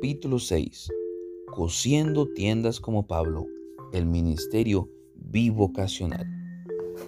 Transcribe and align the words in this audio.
Capítulo 0.00 0.38
6. 0.38 0.92
Cosiendo 1.52 2.28
tiendas 2.32 2.78
como 2.78 3.08
Pablo. 3.08 3.46
El 3.92 4.06
ministerio 4.06 4.88
bivocacional. 5.16 6.24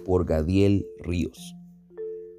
Por 0.03 0.25
Gadiel 0.25 0.85
Ríos. 0.99 1.55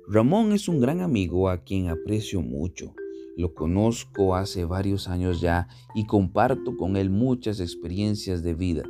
Ramón 0.06 0.52
es 0.52 0.68
un 0.68 0.78
gran 0.78 1.00
amigo 1.00 1.48
a 1.48 1.64
quien 1.64 1.88
aprecio 1.88 2.42
mucho. 2.42 2.92
Lo 3.34 3.54
conozco 3.54 4.36
hace 4.36 4.66
varios 4.66 5.08
años 5.08 5.40
ya 5.40 5.68
y 5.94 6.04
comparto 6.04 6.76
con 6.76 6.98
él 6.98 7.08
muchas 7.08 7.58
experiencias 7.58 8.42
de 8.42 8.52
vida. 8.52 8.82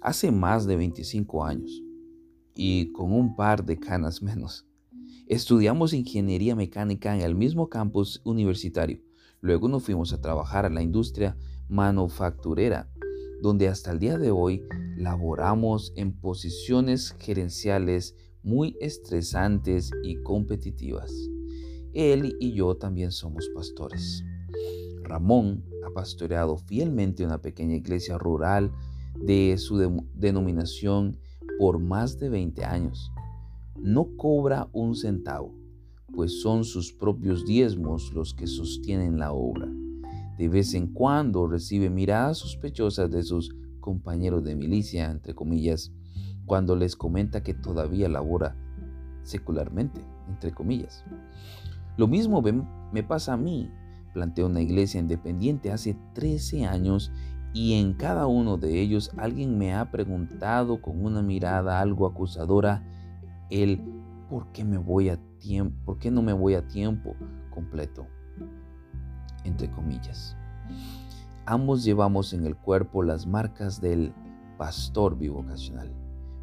Hace 0.00 0.32
más 0.32 0.66
de 0.66 0.76
25 0.76 1.44
años 1.44 1.82
y 2.54 2.92
con 2.92 3.12
un 3.12 3.36
par 3.36 3.62
de 3.62 3.76
canas 3.76 4.22
menos. 4.22 4.66
Estudiamos 5.26 5.92
ingeniería 5.92 6.56
mecánica 6.56 7.14
en 7.14 7.20
el 7.20 7.34
mismo 7.34 7.68
campus 7.68 8.22
universitario. 8.24 9.06
Luego 9.40 9.68
nos 9.68 9.84
fuimos 9.84 10.12
a 10.12 10.20
trabajar 10.20 10.64
a 10.64 10.70
la 10.70 10.82
industria 10.82 11.36
manufacturera, 11.68 12.90
donde 13.40 13.68
hasta 13.68 13.92
el 13.92 13.98
día 13.98 14.18
de 14.18 14.30
hoy 14.30 14.62
laboramos 14.96 15.92
en 15.96 16.12
posiciones 16.12 17.14
gerenciales 17.18 18.16
muy 18.42 18.76
estresantes 18.80 19.90
y 20.02 20.22
competitivas. 20.22 21.12
Él 21.92 22.36
y 22.40 22.54
yo 22.54 22.76
también 22.76 23.12
somos 23.12 23.48
pastores. 23.54 24.24
Ramón 25.02 25.64
ha 25.86 25.90
pastoreado 25.90 26.56
fielmente 26.56 27.24
una 27.24 27.40
pequeña 27.40 27.76
iglesia 27.76 28.18
rural 28.18 28.72
de 29.14 29.56
su 29.58 30.02
denominación 30.14 31.18
por 31.58 31.78
más 31.78 32.18
de 32.18 32.28
20 32.28 32.64
años 32.64 33.10
no 33.80 34.16
cobra 34.16 34.68
un 34.72 34.94
centavo, 34.94 35.54
pues 36.12 36.40
son 36.40 36.64
sus 36.64 36.92
propios 36.92 37.44
diezmos 37.44 38.12
los 38.12 38.34
que 38.34 38.46
sostienen 38.46 39.18
la 39.18 39.32
obra. 39.32 39.68
De 40.36 40.48
vez 40.48 40.74
en 40.74 40.92
cuando 40.92 41.46
recibe 41.46 41.90
miradas 41.90 42.38
sospechosas 42.38 43.10
de 43.10 43.22
sus 43.22 43.54
compañeros 43.80 44.44
de 44.44 44.54
milicia, 44.54 45.10
entre 45.10 45.34
comillas, 45.34 45.92
cuando 46.46 46.76
les 46.76 46.96
comenta 46.96 47.42
que 47.42 47.54
todavía 47.54 48.08
labora 48.08 48.56
secularmente, 49.22 50.00
entre 50.28 50.52
comillas. 50.52 51.04
Lo 51.96 52.06
mismo 52.06 52.42
me 52.92 53.02
pasa 53.02 53.34
a 53.34 53.36
mí. 53.36 53.70
Planteé 54.14 54.44
una 54.44 54.60
iglesia 54.60 55.00
independiente 55.00 55.70
hace 55.70 55.96
13 56.14 56.64
años 56.64 57.12
y 57.52 57.74
en 57.74 57.94
cada 57.94 58.26
uno 58.26 58.56
de 58.56 58.80
ellos 58.80 59.10
alguien 59.16 59.58
me 59.58 59.74
ha 59.74 59.90
preguntado 59.90 60.80
con 60.80 61.04
una 61.04 61.22
mirada 61.22 61.80
algo 61.80 62.06
acusadora 62.06 62.84
el 63.50 63.80
por 64.28 64.50
qué 64.52 64.62
no 64.64 64.70
me 66.22 66.32
voy 66.32 66.54
a 66.54 66.66
tiempo 66.68 67.16
completo, 67.50 68.06
entre 69.44 69.70
comillas. 69.70 70.36
Ambos 71.46 71.82
llevamos 71.82 72.32
en 72.34 72.44
el 72.44 72.56
cuerpo 72.56 73.02
las 73.02 73.26
marcas 73.26 73.80
del 73.80 74.12
pastor 74.58 75.16
bivocacional. 75.16 75.92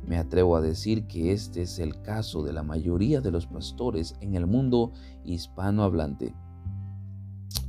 Me 0.08 0.17
atrevo 0.17 0.56
a 0.56 0.61
decir 0.61 1.08
que 1.08 1.31
este 1.31 1.63
es 1.63 1.80
el 1.80 2.02
caso 2.02 2.44
de 2.44 2.53
la 2.53 2.63
mayoría 2.63 3.22
de 3.22 3.31
los 3.31 3.47
pastores 3.47 4.16
en 4.22 4.36
el 4.36 4.47
mundo 4.47 4.91
hispanohablante. 5.23 6.33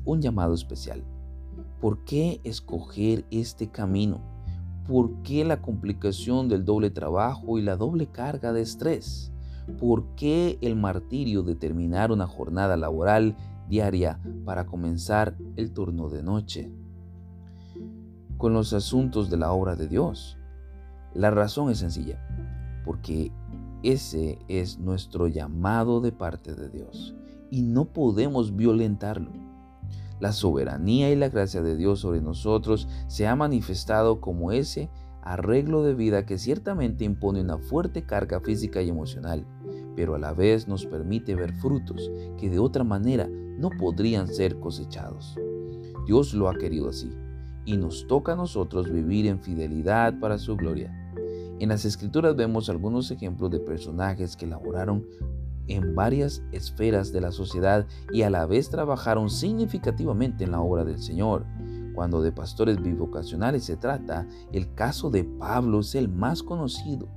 Un 0.05 0.21
llamado 0.21 0.55
especial. 0.55 1.03
¿Por 1.81 2.05
qué 2.05 2.41
escoger 2.45 3.27
este 3.31 3.71
camino? 3.71 4.21
¿Por 4.87 5.23
qué 5.23 5.45
la 5.45 5.61
complicación 5.61 6.49
del 6.49 6.65
doble 6.65 6.91
trabajo 6.91 7.59
y 7.59 7.63
la 7.63 7.77
doble 7.77 8.07
carga 8.07 8.53
de 8.53 8.63
estrés? 8.63 9.33
¿Por 9.81 10.15
qué 10.15 10.59
el 10.61 10.77
martirio 10.77 11.43
de 11.43 11.55
terminar 11.55 12.13
una 12.13 12.27
jornada 12.27 12.77
laboral 12.77 13.37
diaria 13.69 14.21
para 14.45 14.67
comenzar 14.67 15.37
el 15.57 15.73
turno 15.73 16.09
de 16.09 16.23
noche? 16.23 16.73
Con 18.39 18.53
los 18.53 18.73
asuntos 18.73 19.29
de 19.31 19.37
la 19.37 19.53
obra 19.53 19.77
de 19.77 19.89
Dios. 19.89 20.39
La 21.15 21.31
razón 21.31 21.71
es 21.71 21.79
sencilla, 21.79 22.21
porque 22.85 23.33
ese 23.83 24.39
es 24.49 24.79
nuestro 24.79 25.29
llamado 25.29 26.01
de 26.01 26.13
parte 26.13 26.55
de 26.55 26.69
Dios 26.69 27.15
y 27.51 27.63
no 27.63 27.87
podemos 27.87 28.57
violentarlo. 28.57 29.31
La 30.19 30.33
soberanía 30.33 31.11
y 31.11 31.17
la 31.17 31.29
gracia 31.29 31.63
de 31.63 31.77
Dios 31.77 32.01
sobre 32.01 32.21
nosotros 32.21 32.89
se 33.07 33.27
ha 33.27 33.37
manifestado 33.37 34.21
como 34.21 34.53
ese 34.53 34.91
arreglo 35.23 35.83
de 35.83 35.95
vida 35.95 36.25
que 36.25 36.39
ciertamente 36.39 37.05
impone 37.05 37.41
una 37.41 37.59
fuerte 37.59 38.05
carga 38.05 38.41
física 38.41 38.81
y 38.81 38.89
emocional, 38.89 39.45
pero 39.97 40.15
a 40.15 40.19
la 40.19 40.35
vez 40.35 40.69
nos 40.69 40.87
permite 40.87 41.35
ver 41.35 41.53
frutos 41.55 42.11
que 42.39 42.51
de 42.51 42.61
otra 42.61 42.85
manera 42.85 43.29
no 43.59 43.71
podrían 43.71 44.29
ser 44.29 44.61
cosechados. 44.61 45.37
Dios 46.07 46.35
lo 46.35 46.49
ha 46.49 46.55
querido 46.55 46.91
así, 46.91 47.11
y 47.65 47.77
nos 47.77 48.07
toca 48.07 48.33
a 48.33 48.37
nosotros 48.37 48.91
vivir 48.91 49.27
en 49.27 49.41
fidelidad 49.41 50.19
para 50.21 50.39
su 50.39 50.57
gloria. 50.57 50.95
En 51.59 51.71
las 51.71 51.85
escrituras 51.85 52.37
vemos 52.37 52.69
algunos 52.69 53.11
ejemplos 53.11 53.51
de 53.51 53.61
personajes 53.61 54.37
que 54.37 54.47
laboraron 54.47 55.05
en 55.69 55.95
varias 55.95 56.45
esferas 56.53 57.13
de 57.13 57.21
la 57.21 57.33
sociedad 57.33 57.87
y 58.13 58.23
a 58.23 58.31
la 58.31 58.47
vez 58.47 58.71
trabajaron 58.71 59.31
significativamente 59.31 60.45
en 60.45 60.53
la 60.53 60.61
obra 60.61 60.85
del 60.85 61.03
Señor. 61.03 61.45
Cuando 61.95 62.23
de 62.23 62.31
pastores 62.31 62.81
bivocacionales 62.81 63.65
se 63.65 63.77
trata, 63.77 64.29
el 64.53 64.75
caso 64.75 65.11
de 65.11 65.25
Pablo 65.25 65.81
es 65.81 65.95
el 65.95 66.09
más 66.09 66.43
conocido. 66.43 67.09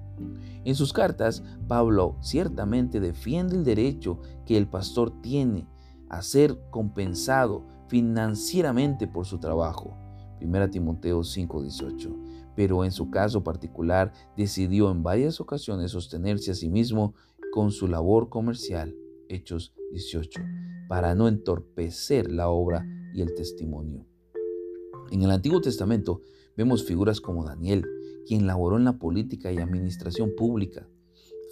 En 0.66 0.76
sus 0.76 0.94
cartas, 0.94 1.44
Pablo 1.68 2.18
ciertamente 2.22 3.00
defiende 3.00 3.56
el 3.56 3.64
derecho 3.64 4.20
que 4.46 4.58
el 4.58 4.68
pastor 4.68 5.22
tiene 5.22 5.68
a 6.10 6.22
ser 6.22 6.60
compensado 6.70 7.66
financieramente 7.88 9.08
por 9.08 9.26
su 9.26 9.40
trabajo. 9.40 9.98
1 10.42 10.70
Timoteo 10.70 11.24
5:18. 11.24 12.16
Pero 12.56 12.84
en 12.84 12.92
su 12.92 13.10
caso 13.10 13.44
particular 13.44 14.12
decidió 14.36 14.92
en 14.92 15.04
varias 15.04 15.40
ocasiones 15.40 15.92
sostenerse 15.92 16.52
a 16.52 16.56
sí 16.56 16.70
mismo 16.70 17.14
con 17.54 17.72
su 17.72 17.88
labor 17.88 18.30
comercial, 18.30 18.96
Hechos 19.30 19.74
18, 19.92 20.42
para 20.88 21.16
no 21.16 21.28
entorpecer 21.28 22.30
la 22.30 22.50
obra 22.50 22.86
y 23.14 23.22
el 23.22 23.34
testimonio. 23.34 24.06
En 25.12 25.24
el 25.24 25.32
Antiguo 25.32 25.62
Testamento 25.62 26.22
vemos 26.56 26.84
figuras 26.84 27.22
como 27.22 27.46
Daniel, 27.46 27.86
quien 28.30 28.46
laboró 28.46 28.78
en 28.78 28.84
la 28.84 29.00
política 29.00 29.52
y 29.52 29.58
administración 29.58 30.34
pública. 30.38 30.88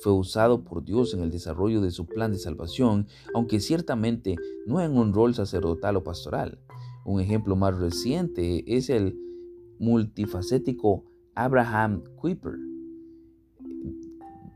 Fue 0.03 0.13
usado 0.13 0.63
por 0.63 0.85
Dios 0.85 1.11
en 1.15 1.21
el 1.21 1.31
desarrollo 1.31 1.81
de 1.81 1.89
su 1.89 2.05
plan 2.05 2.31
de 2.31 2.37
salvación, 2.37 3.07
aunque 3.33 3.59
ciertamente 3.59 4.35
no 4.67 4.79
en 4.79 4.95
un 4.95 5.11
rol 5.11 5.33
sacerdotal 5.33 5.95
o 5.95 6.03
pastoral. 6.03 6.59
Un 7.03 7.19
ejemplo 7.19 7.55
más 7.55 7.75
reciente 7.79 8.63
es 8.77 8.91
el 8.91 9.17
multifacético 9.79 11.03
Abraham 11.33 12.03
Kuyper, 12.15 12.59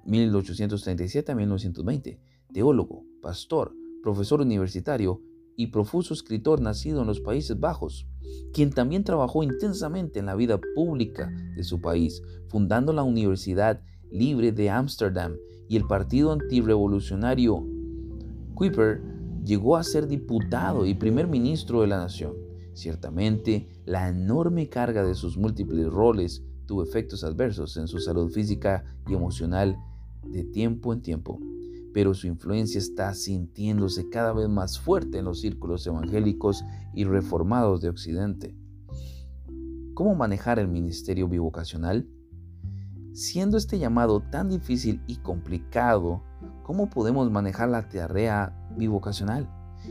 1837 0.06 1.32
a 1.32 1.36
1920, 1.36 2.22
teólogo, 2.54 3.04
pastor, 3.24 3.74
profesor 4.04 4.42
universitario 4.42 5.24
y 5.56 5.68
profuso 5.68 6.14
escritor 6.14 6.62
nacido 6.62 7.02
en 7.02 7.08
los 7.08 7.20
Países 7.20 7.60
Bajos, 7.60 8.06
quien 8.54 8.72
también 8.72 9.04
trabajó 9.04 9.44
intensamente 9.44 10.20
en 10.20 10.26
la 10.26 10.36
vida 10.36 10.60
pública 10.76 11.32
de 11.56 11.64
su 11.64 11.82
país, 11.82 12.22
fundando 12.48 12.94
la 12.94 13.04
Universidad 13.04 13.82
Libre 14.12 14.52
de 14.52 14.70
Ámsterdam 14.70 15.38
y 15.70 15.78
el 15.78 15.88
Partido 15.88 16.34
Antirevolucionario. 16.34 17.66
Kuiper 18.56 19.02
llegó 19.46 19.78
a 19.78 19.84
ser 19.84 20.08
diputado 20.08 20.86
y 20.86 20.94
primer 20.94 21.28
ministro 21.28 21.82
de 21.82 21.88
la 21.88 21.98
nación. 21.98 22.34
Ciertamente, 22.74 23.68
la 23.86 24.10
enorme 24.10 24.70
carga 24.70 25.04
de 25.04 25.16
sus 25.16 25.38
múltiples 25.38 25.88
roles 25.88 26.44
tuvo 26.66 26.84
efectos 26.84 27.24
adversos 27.24 27.78
en 27.78 27.88
su 27.88 28.00
salud 28.00 28.30
física 28.32 28.84
y 29.08 29.14
emocional 29.14 29.78
de 30.26 30.44
tiempo 30.44 30.94
en 30.94 31.02
tiempo, 31.02 31.40
pero 31.94 32.14
su 32.14 32.28
influencia 32.28 32.80
está 32.80 33.14
sintiéndose 33.14 34.10
cada 34.10 34.34
vez 34.34 34.48
más 34.50 34.80
fuerte 34.80 35.18
en 35.18 35.26
los 35.26 35.42
círculos 35.42 35.86
evangélicos 35.88 36.64
y 36.94 37.04
reformados 37.04 37.82
de 37.82 37.90
Occidente. 37.90 38.56
¿Cómo 39.94 40.16
manejar 40.16 40.58
el 40.60 40.68
ministerio 40.68 41.28
bivocacional? 41.28 42.08
Siendo 43.14 43.58
este 43.58 43.78
llamado 43.78 44.22
tan 44.22 44.50
difícil 44.50 45.02
y 45.06 45.18
complicado, 45.18 46.24
¿cómo 46.64 46.90
podemos 46.90 47.30
manejar 47.30 47.70
la 47.70 47.90
tarea 47.90 48.56
bivocacional? 48.78 49.50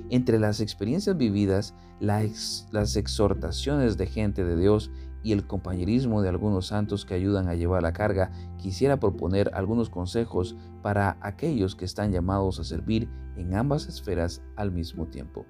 Entre 0.09 0.39
las 0.39 0.61
experiencias 0.61 1.17
vividas, 1.17 1.75
las 2.01 2.97
exhortaciones 2.97 3.99
de 3.99 4.07
gente 4.07 4.45
de 4.45 4.57
Dios 4.57 4.91
y 5.23 5.33
el 5.33 5.47
compañerismo 5.47 6.23
de 6.23 6.29
algunos 6.29 6.69
santos 6.69 7.05
que 7.05 7.15
ayudan 7.15 7.49
a 7.49 7.55
llevar 7.55 7.83
la 7.83 7.93
carga, 7.93 8.31
quisiera 8.57 8.99
proponer 8.99 9.51
algunos 9.55 9.91
consejos 9.91 10.57
para 10.83 11.19
aquellos 11.21 11.77
que 11.77 11.85
están 11.85 12.13
llamados 12.13 12.59
a 12.59 12.65
servir 12.65 13.09
en 13.37 13.55
ambas 13.55 13.87
esferas 13.87 14.43
al 14.57 14.73
mismo 14.73 15.07
tiempo. 15.07 15.45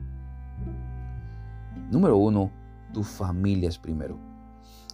Número 1.91 2.17
1. 2.17 2.51
Tu 2.93 3.03
familia 3.03 3.69
es 3.69 3.79
primero. 3.79 4.19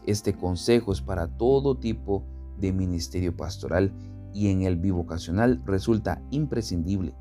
Este 0.07 0.35
consejo 0.35 0.93
es 0.93 1.01
para 1.01 1.27
todo 1.27 1.77
tipo 1.77 2.25
de 2.59 2.73
ministerio 2.73 3.37
pastoral 3.37 3.93
y 4.33 4.51
en 4.51 4.63
el 4.63 4.77
bivocacional 4.77 5.63
resulta 5.65 6.23
imprescindible. 6.31 7.15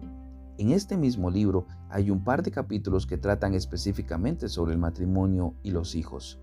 En 0.58 0.72
este 0.72 0.96
mismo 0.96 1.30
libro 1.30 1.68
hay 1.90 2.12
un 2.12 2.24
par 2.24 2.44
de 2.44 2.52
capítulos 2.52 3.06
que 3.06 3.18
tratan 3.18 3.54
específicamente 3.54 4.48
sobre 4.48 4.74
el 4.74 4.80
matrimonio 4.80 5.56
y 5.64 5.72
los 5.72 5.96
hijos. 5.96 6.40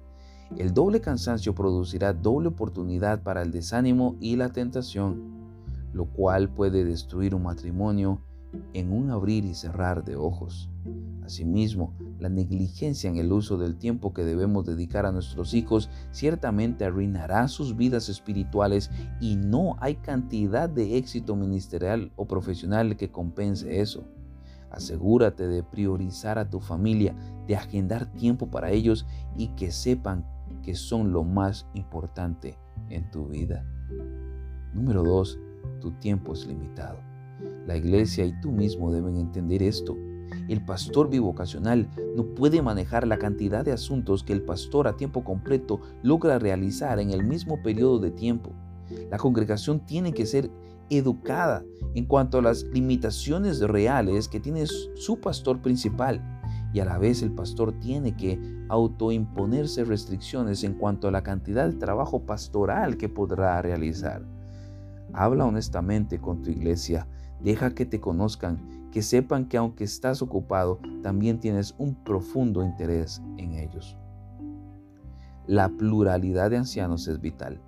El 0.58 0.74
doble 0.74 1.00
cansancio 1.00 1.54
producirá 1.54 2.12
doble 2.12 2.48
oportunidad 2.48 3.22
para 3.22 3.42
el 3.42 3.50
desánimo 3.50 4.16
y 4.20 4.36
la 4.36 4.50
tentación, 4.50 5.22
lo 5.92 6.04
cual 6.06 6.50
puede 6.50 6.84
destruir 6.84 7.34
un 7.34 7.44
matrimonio 7.44 8.20
en 8.74 8.92
un 8.92 9.10
abrir 9.10 9.44
y 9.44 9.54
cerrar 9.54 10.04
de 10.04 10.16
ojos. 10.16 10.68
Asimismo, 11.24 11.94
la 12.18 12.28
negligencia 12.28 13.08
en 13.08 13.16
el 13.16 13.32
uso 13.32 13.56
del 13.56 13.76
tiempo 13.76 14.12
que 14.12 14.24
debemos 14.24 14.66
dedicar 14.66 15.06
a 15.06 15.12
nuestros 15.12 15.54
hijos 15.54 15.88
ciertamente 16.10 16.84
arruinará 16.84 17.48
sus 17.48 17.76
vidas 17.76 18.08
espirituales 18.08 18.90
y 19.20 19.36
no 19.36 19.76
hay 19.80 19.96
cantidad 19.96 20.68
de 20.68 20.98
éxito 20.98 21.34
ministerial 21.34 22.12
o 22.16 22.26
profesional 22.26 22.96
que 22.96 23.10
compense 23.10 23.80
eso. 23.80 24.04
Asegúrate 24.70 25.48
de 25.48 25.62
priorizar 25.62 26.38
a 26.38 26.48
tu 26.48 26.60
familia, 26.60 27.14
de 27.46 27.56
agendar 27.56 28.06
tiempo 28.06 28.50
para 28.50 28.70
ellos 28.70 29.06
y 29.36 29.48
que 29.48 29.70
sepan 29.70 30.24
que 30.62 30.74
son 30.74 31.12
lo 31.12 31.24
más 31.24 31.66
importante 31.74 32.58
en 32.88 33.10
tu 33.10 33.26
vida. 33.26 33.64
Número 34.74 35.02
2. 35.02 35.38
Tu 35.80 35.92
tiempo 35.92 36.32
es 36.32 36.46
limitado. 36.46 36.98
La 37.66 37.76
iglesia 37.76 38.24
y 38.24 38.38
tú 38.40 38.52
mismo 38.52 38.92
deben 38.92 39.16
entender 39.16 39.62
esto. 39.62 39.96
El 40.48 40.64
pastor 40.64 41.10
bivocacional 41.10 41.88
no 42.16 42.24
puede 42.34 42.62
manejar 42.62 43.06
la 43.06 43.18
cantidad 43.18 43.64
de 43.64 43.72
asuntos 43.72 44.22
que 44.22 44.32
el 44.32 44.42
pastor 44.42 44.88
a 44.88 44.96
tiempo 44.96 45.24
completo 45.24 45.80
logra 46.02 46.38
realizar 46.38 46.98
en 47.00 47.10
el 47.10 47.24
mismo 47.24 47.62
periodo 47.62 47.98
de 47.98 48.10
tiempo. 48.10 48.52
La 49.10 49.18
congregación 49.18 49.80
tiene 49.80 50.12
que 50.12 50.26
ser 50.26 50.50
educada 50.90 51.64
en 51.94 52.06
cuanto 52.06 52.38
a 52.38 52.42
las 52.42 52.64
limitaciones 52.64 53.60
reales 53.60 54.28
que 54.28 54.40
tiene 54.40 54.66
su 54.66 55.20
pastor 55.20 55.60
principal 55.60 56.31
y 56.72 56.80
a 56.80 56.84
la 56.84 56.98
vez 56.98 57.22
el 57.22 57.32
pastor 57.32 57.72
tiene 57.78 58.16
que 58.16 58.40
autoimponerse 58.68 59.84
restricciones 59.84 60.64
en 60.64 60.74
cuanto 60.74 61.08
a 61.08 61.10
la 61.10 61.22
cantidad 61.22 61.68
de 61.68 61.76
trabajo 61.76 62.20
pastoral 62.20 62.96
que 62.96 63.08
podrá 63.08 63.60
realizar. 63.60 64.22
Habla 65.12 65.44
honestamente 65.44 66.18
con 66.18 66.42
tu 66.42 66.50
iglesia, 66.50 67.06
deja 67.42 67.74
que 67.74 67.84
te 67.84 68.00
conozcan, 68.00 68.90
que 68.90 69.02
sepan 69.02 69.48
que 69.48 69.58
aunque 69.58 69.84
estás 69.84 70.22
ocupado, 70.22 70.80
también 71.02 71.40
tienes 71.40 71.74
un 71.78 71.94
profundo 72.02 72.62
interés 72.64 73.20
en 73.36 73.54
ellos. 73.54 73.96
La 75.46 75.68
pluralidad 75.68 76.50
de 76.50 76.58
ancianos 76.58 77.08
es 77.08 77.20
vital. 77.20 77.60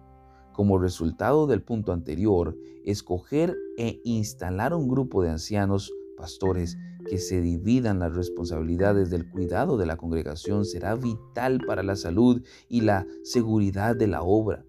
Como 0.52 0.78
resultado 0.78 1.46
del 1.46 1.60
punto 1.60 1.92
anterior, 1.92 2.56
escoger 2.84 3.56
e 3.76 4.00
instalar 4.04 4.72
un 4.72 4.88
grupo 4.88 5.22
de 5.22 5.30
ancianos, 5.30 5.92
pastores, 6.16 6.78
que 7.08 7.18
se 7.18 7.40
dividan 7.40 7.98
las 7.98 8.14
responsabilidades 8.14 9.10
del 9.10 9.30
cuidado 9.30 9.76
de 9.76 9.86
la 9.86 9.96
congregación 9.96 10.64
será 10.64 10.94
vital 10.94 11.60
para 11.66 11.82
la 11.82 11.96
salud 11.96 12.42
y 12.68 12.82
la 12.82 13.06
seguridad 13.22 13.96
de 13.96 14.06
la 14.06 14.22
obra. 14.22 14.64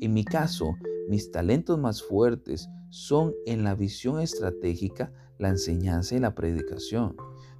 En 0.00 0.12
mi 0.12 0.24
caso, 0.24 0.76
mis 1.08 1.30
talentos 1.30 1.78
más 1.78 2.02
fuertes 2.02 2.68
son 2.90 3.32
en 3.46 3.64
la 3.64 3.74
visión 3.74 4.20
estratégica, 4.20 5.12
la 5.38 5.48
enseñanza 5.48 6.14
y 6.14 6.20
la 6.20 6.34
predicación. 6.34 7.16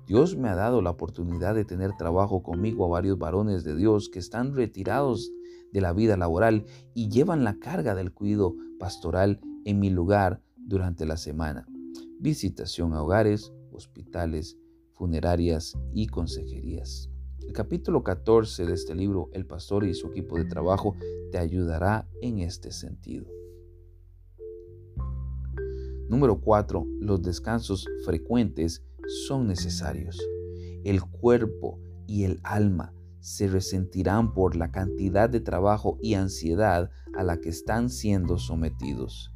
Dios 0.06 0.36
me 0.36 0.48
ha 0.48 0.54
dado 0.54 0.82
la 0.82 0.90
oportunidad 0.90 1.54
de 1.54 1.64
tener 1.64 1.92
trabajo 1.96 2.42
conmigo 2.42 2.84
a 2.84 2.88
varios 2.88 3.18
varones 3.18 3.64
de 3.64 3.74
Dios 3.74 4.10
que 4.10 4.18
están 4.18 4.54
retirados 4.54 5.32
de 5.72 5.80
la 5.80 5.92
vida 5.92 6.16
laboral 6.16 6.66
y 6.94 7.08
llevan 7.08 7.42
la 7.42 7.58
carga 7.58 7.94
del 7.94 8.12
cuidado 8.12 8.54
pastoral 8.78 9.40
en 9.64 9.80
mi 9.80 9.90
lugar 9.90 10.42
durante 10.56 11.06
la 11.06 11.16
semana. 11.16 11.66
Visitación 12.20 12.92
a 12.92 13.02
hogares, 13.02 13.52
hospitales, 13.74 14.56
funerarias 14.94 15.76
y 15.92 16.06
consejerías. 16.06 17.10
El 17.46 17.52
capítulo 17.52 18.02
14 18.02 18.64
de 18.64 18.72
este 18.72 18.94
libro, 18.94 19.28
El 19.32 19.46
pastor 19.46 19.84
y 19.84 19.94
su 19.94 20.08
equipo 20.08 20.38
de 20.38 20.46
trabajo, 20.46 20.96
te 21.30 21.38
ayudará 21.38 22.08
en 22.22 22.38
este 22.38 22.72
sentido. 22.72 23.26
Número 26.08 26.40
4. 26.40 26.86
Los 27.00 27.22
descansos 27.22 27.86
frecuentes 28.04 28.82
son 29.26 29.46
necesarios. 29.46 30.18
El 30.84 31.02
cuerpo 31.02 31.80
y 32.06 32.24
el 32.24 32.40
alma 32.42 32.94
se 33.20 33.48
resentirán 33.48 34.34
por 34.34 34.54
la 34.54 34.70
cantidad 34.70 35.30
de 35.30 35.40
trabajo 35.40 35.98
y 36.02 36.14
ansiedad 36.14 36.90
a 37.16 37.22
la 37.22 37.40
que 37.40 37.48
están 37.48 37.88
siendo 37.88 38.38
sometidos. 38.38 39.32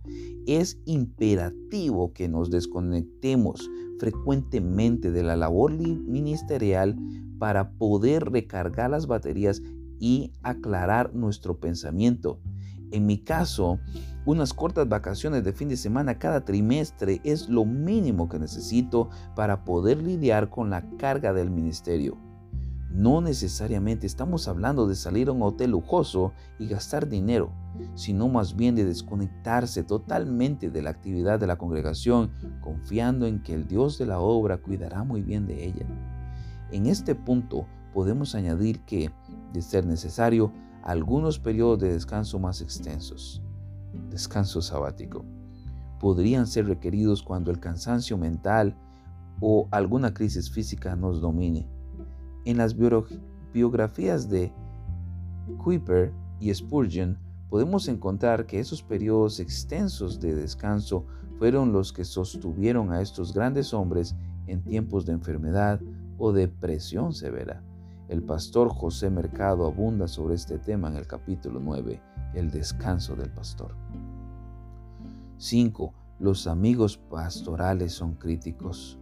Es 0.48 0.78
imperativo 0.86 2.14
que 2.14 2.26
nos 2.26 2.50
desconectemos 2.50 3.68
frecuentemente 3.98 5.10
de 5.10 5.22
la 5.22 5.36
labor 5.36 5.72
ministerial 5.72 6.96
para 7.38 7.72
poder 7.72 8.30
recargar 8.30 8.88
las 8.88 9.06
baterías 9.06 9.60
y 10.00 10.32
aclarar 10.42 11.14
nuestro 11.14 11.60
pensamiento. 11.60 12.40
En 12.92 13.04
mi 13.04 13.18
caso, 13.18 13.78
unas 14.24 14.54
cortas 14.54 14.88
vacaciones 14.88 15.44
de 15.44 15.52
fin 15.52 15.68
de 15.68 15.76
semana 15.76 16.18
cada 16.18 16.46
trimestre 16.46 17.20
es 17.24 17.50
lo 17.50 17.66
mínimo 17.66 18.30
que 18.30 18.38
necesito 18.38 19.10
para 19.36 19.66
poder 19.66 20.02
lidiar 20.02 20.48
con 20.48 20.70
la 20.70 20.88
carga 20.96 21.34
del 21.34 21.50
ministerio. 21.50 22.16
No 22.90 23.20
necesariamente 23.20 24.06
estamos 24.06 24.48
hablando 24.48 24.86
de 24.86 24.94
salir 24.94 25.28
a 25.28 25.32
un 25.32 25.42
hotel 25.42 25.72
lujoso 25.72 26.32
y 26.58 26.66
gastar 26.68 27.06
dinero, 27.06 27.52
sino 27.94 28.28
más 28.28 28.56
bien 28.56 28.74
de 28.76 28.86
desconectarse 28.86 29.82
totalmente 29.84 30.70
de 30.70 30.82
la 30.82 30.90
actividad 30.90 31.38
de 31.38 31.46
la 31.46 31.58
congregación, 31.58 32.32
confiando 32.62 33.26
en 33.26 33.42
que 33.42 33.52
el 33.52 33.68
Dios 33.68 33.98
de 33.98 34.06
la 34.06 34.20
obra 34.20 34.56
cuidará 34.56 35.04
muy 35.04 35.20
bien 35.20 35.46
de 35.46 35.66
ella. 35.66 35.86
En 36.70 36.86
este 36.86 37.14
punto 37.14 37.66
podemos 37.92 38.34
añadir 38.34 38.80
que, 38.80 39.12
de 39.52 39.60
ser 39.60 39.84
necesario, 39.84 40.50
algunos 40.82 41.38
periodos 41.38 41.80
de 41.80 41.92
descanso 41.92 42.38
más 42.38 42.62
extensos, 42.62 43.42
descanso 44.08 44.62
sabático, 44.62 45.26
podrían 46.00 46.46
ser 46.46 46.66
requeridos 46.66 47.22
cuando 47.22 47.50
el 47.50 47.60
cansancio 47.60 48.16
mental 48.16 48.74
o 49.40 49.68
alguna 49.72 50.14
crisis 50.14 50.50
física 50.50 50.96
nos 50.96 51.20
domine 51.20 51.68
en 52.44 52.56
las 52.56 52.76
biografías 53.52 54.28
de 54.28 54.52
Kuiper 55.62 56.12
y 56.40 56.52
Spurgeon 56.54 57.18
podemos 57.48 57.88
encontrar 57.88 58.46
que 58.46 58.60
esos 58.60 58.82
periodos 58.82 59.40
extensos 59.40 60.20
de 60.20 60.34
descanso 60.34 61.06
fueron 61.38 61.72
los 61.72 61.92
que 61.92 62.04
sostuvieron 62.04 62.92
a 62.92 63.00
estos 63.00 63.32
grandes 63.32 63.72
hombres 63.72 64.14
en 64.46 64.62
tiempos 64.62 65.06
de 65.06 65.12
enfermedad 65.12 65.80
o 66.18 66.32
depresión 66.32 67.12
severa. 67.12 67.62
El 68.08 68.22
pastor 68.22 68.70
José 68.70 69.10
Mercado 69.10 69.66
abunda 69.66 70.08
sobre 70.08 70.34
este 70.34 70.58
tema 70.58 70.88
en 70.88 70.96
el 70.96 71.06
capítulo 71.06 71.60
9, 71.60 72.00
el 72.34 72.50
descanso 72.50 73.14
del 73.14 73.30
pastor. 73.30 73.74
5. 75.36 75.92
Los 76.18 76.46
amigos 76.46 76.96
pastorales 76.96 77.92
son 77.92 78.14
críticos 78.14 78.98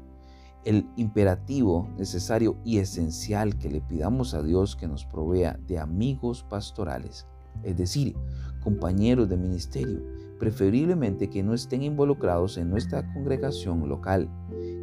el 0.66 0.84
imperativo 0.96 1.88
necesario 1.96 2.56
y 2.64 2.78
esencial 2.78 3.56
que 3.56 3.70
le 3.70 3.80
pidamos 3.80 4.34
a 4.34 4.42
Dios 4.42 4.74
que 4.74 4.88
nos 4.88 5.04
provea 5.04 5.56
de 5.68 5.78
amigos 5.78 6.42
pastorales, 6.42 7.24
es 7.62 7.76
decir, 7.76 8.16
compañeros 8.64 9.28
de 9.28 9.36
ministerio, 9.36 10.02
preferiblemente 10.40 11.30
que 11.30 11.44
no 11.44 11.54
estén 11.54 11.84
involucrados 11.84 12.58
en 12.58 12.68
nuestra 12.68 13.06
congregación 13.14 13.88
local, 13.88 14.28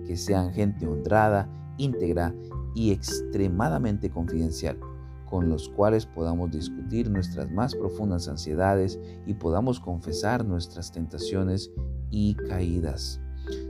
que 0.07 0.15
sean 0.15 0.53
gente 0.53 0.87
honrada, 0.87 1.49
íntegra 1.77 2.33
y 2.73 2.91
extremadamente 2.91 4.09
confidencial, 4.09 4.79
con 5.25 5.49
los 5.49 5.67
cuales 5.67 6.05
podamos 6.05 6.49
discutir 6.49 7.09
nuestras 7.09 7.51
más 7.51 7.75
profundas 7.75 8.29
ansiedades 8.29 8.97
y 9.25 9.33
podamos 9.33 9.81
confesar 9.81 10.45
nuestras 10.45 10.93
tentaciones 10.93 11.71
y 12.09 12.35
caídas. 12.35 13.19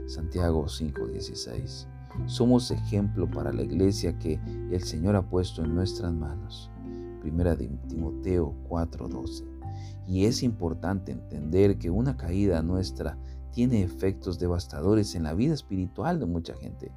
Santiago 0.06 0.68
5:16 0.68 1.88
somos 2.26 2.70
ejemplo 2.70 3.30
para 3.30 3.52
la 3.52 3.62
iglesia 3.62 4.18
que 4.18 4.40
el 4.70 4.82
Señor 4.82 5.16
ha 5.16 5.28
puesto 5.28 5.64
en 5.64 5.74
nuestras 5.74 6.12
manos. 6.12 6.70
Primera 7.20 7.54
de 7.56 7.68
Timoteo 7.88 8.54
4:12. 8.68 9.44
Y 10.06 10.26
es 10.26 10.42
importante 10.42 11.12
entender 11.12 11.78
que 11.78 11.90
una 11.90 12.16
caída 12.16 12.62
nuestra 12.62 13.18
tiene 13.52 13.82
efectos 13.82 14.38
devastadores 14.38 15.14
en 15.14 15.22
la 15.22 15.34
vida 15.34 15.54
espiritual 15.54 16.18
de 16.18 16.26
mucha 16.26 16.54
gente. 16.54 16.92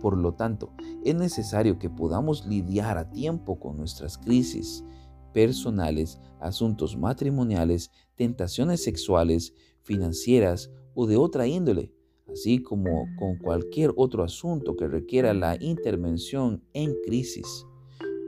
Por 0.00 0.16
lo 0.16 0.32
tanto, 0.32 0.72
es 1.04 1.14
necesario 1.14 1.78
que 1.78 1.90
podamos 1.90 2.46
lidiar 2.46 2.96
a 2.98 3.10
tiempo 3.10 3.60
con 3.60 3.76
nuestras 3.76 4.16
crisis 4.16 4.82
personales, 5.32 6.18
asuntos 6.40 6.96
matrimoniales, 6.96 7.90
tentaciones 8.16 8.82
sexuales, 8.82 9.54
financieras 9.82 10.70
o 10.94 11.06
de 11.06 11.16
otra 11.16 11.46
índole 11.46 11.92
así 12.32 12.62
como 12.62 13.06
con 13.18 13.36
cualquier 13.38 13.92
otro 13.96 14.22
asunto 14.22 14.76
que 14.76 14.88
requiera 14.88 15.34
la 15.34 15.56
intervención 15.60 16.62
en 16.72 16.94
crisis. 17.04 17.66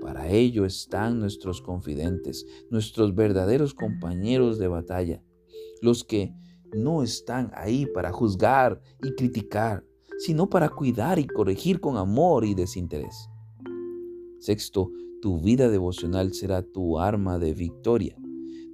Para 0.01 0.29
ello 0.29 0.65
están 0.65 1.21
nuestros 1.21 1.63
confidentes, 1.63 2.45
nuestros 2.71 3.15
verdaderos 3.15 3.75
compañeros 3.75 4.59
de 4.59 4.69
batalla, 4.69 5.23
los 5.81 6.03
que 6.03 6.35
no 6.75 7.03
están 7.03 7.51
ahí 7.55 7.87
para 7.87 8.13
juzgar 8.13 8.81
y 9.03 9.15
criticar, 9.15 9.85
sino 10.19 10.49
para 10.49 10.69
cuidar 10.69 11.19
y 11.19 11.27
corregir 11.27 11.81
con 11.81 11.97
amor 11.97 12.45
y 12.45 12.55
desinterés. 12.55 13.29
Sexto, 14.41 14.91
tu 15.21 15.41
vida 15.41 15.69
devocional 15.69 16.35
será 16.35 16.63
tu 16.63 16.99
arma 16.99 17.39
de 17.39 17.55
victoria. 17.55 18.17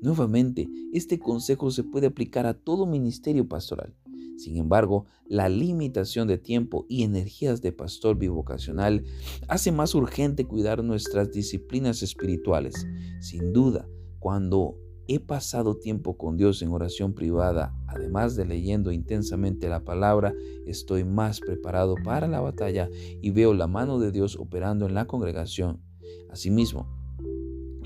Nuevamente, 0.00 0.66
este 0.92 1.18
consejo 1.18 1.70
se 1.70 1.84
puede 1.84 2.06
aplicar 2.06 2.46
a 2.46 2.54
todo 2.54 2.86
ministerio 2.86 3.46
pastoral. 3.46 3.94
Sin 4.38 4.56
embargo, 4.56 5.04
la 5.26 5.48
limitación 5.48 6.28
de 6.28 6.38
tiempo 6.38 6.86
y 6.88 7.02
energías 7.02 7.60
de 7.60 7.72
pastor 7.72 8.16
bivocacional 8.16 9.04
hace 9.48 9.72
más 9.72 9.96
urgente 9.96 10.44
cuidar 10.44 10.84
nuestras 10.84 11.32
disciplinas 11.32 12.04
espirituales. 12.04 12.86
Sin 13.20 13.52
duda, 13.52 13.88
cuando 14.20 14.78
he 15.08 15.18
pasado 15.18 15.76
tiempo 15.76 16.16
con 16.16 16.36
Dios 16.36 16.62
en 16.62 16.70
oración 16.70 17.14
privada, 17.14 17.74
además 17.88 18.36
de 18.36 18.44
leyendo 18.44 18.92
intensamente 18.92 19.68
la 19.68 19.84
palabra, 19.84 20.32
estoy 20.66 21.02
más 21.02 21.40
preparado 21.40 21.96
para 22.04 22.28
la 22.28 22.40
batalla 22.40 22.88
y 23.20 23.30
veo 23.30 23.54
la 23.54 23.66
mano 23.66 23.98
de 23.98 24.12
Dios 24.12 24.36
operando 24.36 24.86
en 24.86 24.94
la 24.94 25.06
congregación. 25.06 25.82
Asimismo, 26.30 26.86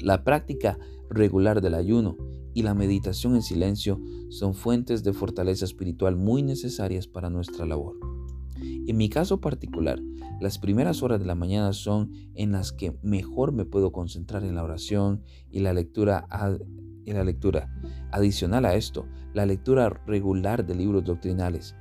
la 0.00 0.22
práctica 0.22 0.78
regular 1.08 1.62
del 1.62 1.74
ayuno 1.74 2.16
y 2.54 2.62
la 2.62 2.74
meditación 2.74 3.34
en 3.34 3.42
silencio 3.42 4.00
son 4.28 4.54
fuentes 4.54 5.02
de 5.02 5.12
fortaleza 5.12 5.64
espiritual 5.64 6.16
muy 6.16 6.42
necesarias 6.42 7.06
para 7.06 7.30
nuestra 7.30 7.66
labor. 7.66 7.98
En 8.86 8.96
mi 8.96 9.08
caso 9.08 9.40
particular, 9.40 10.00
las 10.40 10.58
primeras 10.58 11.02
horas 11.02 11.20
de 11.20 11.26
la 11.26 11.34
mañana 11.34 11.72
son 11.72 12.10
en 12.34 12.52
las 12.52 12.72
que 12.72 12.96
mejor 13.02 13.52
me 13.52 13.64
puedo 13.64 13.92
concentrar 13.92 14.44
en 14.44 14.54
la 14.54 14.64
oración 14.64 15.22
y 15.50 15.60
la 15.60 15.72
lectura. 15.72 16.26
En 17.04 17.16
la 17.16 17.24
lectura. 17.24 17.68
Adicional 18.12 18.64
a 18.64 18.74
esto, 18.74 19.06
la 19.34 19.46
lectura 19.46 19.88
regular 20.06 20.64
de 20.64 20.74
libros 20.74 21.04
doctrinales, 21.04 21.74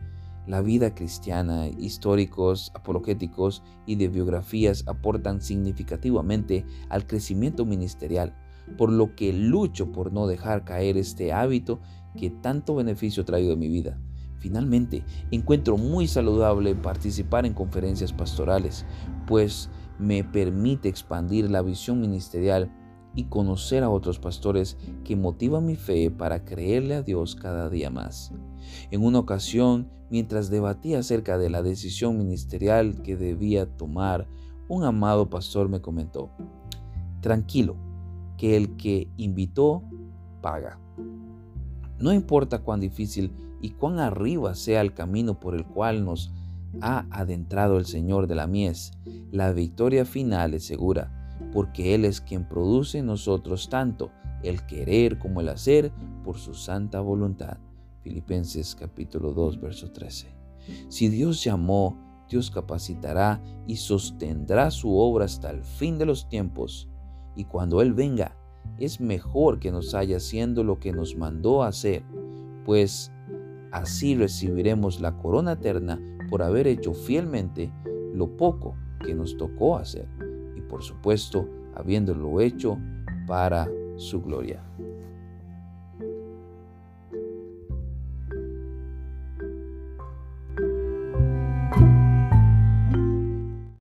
la 0.48 0.62
vida 0.62 0.96
cristiana, 0.96 1.68
históricos, 1.68 2.72
apologéticos 2.74 3.62
y 3.86 3.96
de 3.96 4.08
biografías 4.08 4.84
aportan 4.88 5.42
significativamente 5.42 6.66
al 6.90 7.06
crecimiento 7.06 7.66
ministerial 7.66 8.36
por 8.72 8.92
lo 8.92 9.16
que 9.16 9.34
lucho 9.34 9.92
por 9.92 10.12
no 10.12 10.28
dejar 10.28 10.64
caer 10.64 10.98
este 10.98 11.34
hábito 11.34 11.80
que 12.18 12.30
tanto 12.30 12.76
beneficio 12.76 13.24
ha 13.24 13.26
traído 13.26 13.54
a 13.54 13.58
mi 13.58 13.70
vida. 13.70 14.00
Finalmente, 14.38 15.04
encuentro 15.30 15.78
muy 15.78 16.08
saludable 16.08 16.74
participar 16.74 17.46
en 17.46 17.54
conferencias 17.54 18.12
pastorales, 18.12 18.86
pues 19.28 19.70
me 20.00 20.24
permite 20.24 20.90
expandir 20.90 21.50
la 21.52 21.62
visión 21.62 22.02
ministerial 22.02 22.72
y 23.14 23.26
conocer 23.26 23.84
a 23.84 23.90
otros 23.90 24.20
pastores 24.20 24.78
que 25.04 25.16
motivan 25.16 25.66
mi 25.66 25.76
fe 25.76 26.10
para 26.10 26.44
creerle 26.44 26.96
a 26.96 27.04
Dios 27.04 27.36
cada 27.36 27.70
día 27.70 27.90
más. 27.90 28.32
En 28.90 29.04
una 29.04 29.20
ocasión, 29.20 29.90
mientras 30.10 30.50
debatía 30.50 31.00
acerca 31.00 31.38
de 31.38 31.50
la 31.50 31.62
decisión 31.62 32.18
ministerial 32.18 33.02
que 33.04 33.16
debía 33.16 33.66
tomar, 33.66 34.28
un 34.68 34.86
amado 34.86 35.30
pastor 35.30 35.70
me 35.70 35.82
comentó, 35.82 36.32
tranquilo, 37.20 37.76
que 38.42 38.58
el 38.58 38.76
que 38.76 39.08
invitó 39.18 39.84
paga. 40.42 40.80
No 42.00 42.12
importa 42.12 42.64
cuán 42.64 42.80
difícil 42.80 43.32
y 43.62 43.70
cuán 43.70 44.00
arriba 44.00 44.56
sea 44.56 44.82
el 44.82 44.96
camino 44.96 45.40
por 45.40 45.54
el 45.54 45.64
cual 45.64 46.04
nos 46.04 46.34
ha 46.82 47.06
adentrado 47.12 47.78
el 47.78 47.86
Señor 47.86 48.26
de 48.26 48.34
la 48.34 48.48
mies, 48.48 48.94
la 49.32 49.52
victoria 49.52 50.06
final 50.06 50.56
es 50.56 50.66
segura, 50.66 51.38
porque 51.54 51.94
Él 51.94 52.04
es 52.04 52.20
quien 52.20 52.50
produce 52.50 52.98
en 52.98 53.06
nosotros 53.06 53.70
tanto 53.70 54.10
el 54.42 54.66
querer 54.66 55.20
como 55.20 55.42
el 55.42 55.50
hacer 55.50 55.92
por 56.24 56.40
su 56.40 56.56
santa 56.56 57.00
voluntad. 57.00 57.60
Filipenses 58.02 58.74
capítulo 58.74 59.34
2, 59.34 59.62
verso 59.62 59.92
13. 59.92 60.34
Si 60.90 61.10
Dios 61.10 61.44
llamó, 61.44 62.26
Dios 62.28 62.50
capacitará 62.50 63.40
y 63.68 63.76
sostendrá 63.76 64.72
su 64.72 64.98
obra 64.98 65.26
hasta 65.26 65.52
el 65.52 65.64
fin 65.64 66.00
de 66.00 66.08
los 66.08 66.28
tiempos 66.28 66.88
y 67.36 67.46
cuando 67.46 67.82
Él 67.82 67.94
venga, 67.94 68.36
es 68.78 69.00
mejor 69.00 69.60
que 69.60 69.72
nos 69.72 69.94
haya 69.94 70.18
haciendo 70.18 70.64
lo 70.64 70.80
que 70.80 70.92
nos 70.92 71.16
mandó 71.16 71.64
hacer, 71.64 72.04
pues 72.66 73.12
así 73.72 74.16
recibiremos 74.16 75.02
la 75.02 75.18
corona 75.18 75.54
eterna 75.54 76.00
por 76.30 76.44
haber 76.44 76.68
hecho 76.68 76.94
fielmente 76.94 77.72
lo 78.14 78.38
poco 78.38 78.76
que 79.04 79.14
nos 79.16 79.38
tocó 79.38 79.78
hacer, 79.78 80.08
y 80.56 80.62
por 80.62 80.84
supuesto, 80.84 81.48
habiéndolo 81.76 82.40
hecho 82.42 82.78
para 83.28 83.68
su 83.96 84.22
gloria. 84.22 84.64